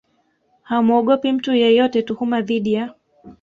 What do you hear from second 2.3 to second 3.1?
dhidi ya